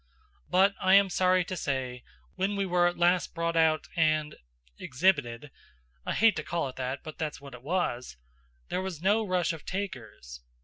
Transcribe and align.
But 0.49 0.73
I 0.81 0.95
am 0.95 1.11
sorry 1.11 1.45
to 1.45 1.55
say, 1.55 2.03
when 2.33 2.55
we 2.55 2.65
were 2.65 2.87
at 2.87 2.97
last 2.97 3.35
brought 3.35 3.55
out 3.55 3.87
and 3.95 4.35
exhibited 4.79 5.51
(I 6.07 6.13
hate 6.15 6.35
to 6.37 6.43
call 6.43 6.67
it 6.69 6.75
that, 6.77 7.03
but 7.03 7.19
that's 7.19 7.39
what 7.39 7.53
it 7.53 7.61
was), 7.61 8.17
there 8.69 8.81
was 8.81 9.03
no 9.03 9.23
rush 9.23 9.53
of 9.53 9.63
takers. 9.63 10.41